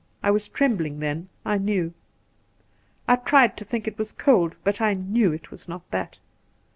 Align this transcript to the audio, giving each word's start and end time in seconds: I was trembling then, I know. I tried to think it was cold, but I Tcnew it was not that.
I 0.23 0.31
was 0.31 0.49
trembling 0.49 0.97
then, 0.97 1.29
I 1.45 1.59
know. 1.59 1.91
I 3.07 3.17
tried 3.17 3.55
to 3.57 3.63
think 3.65 3.87
it 3.87 3.99
was 3.99 4.11
cold, 4.11 4.55
but 4.63 4.81
I 4.81 4.95
Tcnew 4.95 5.35
it 5.35 5.51
was 5.51 5.67
not 5.69 5.91
that. 5.91 6.17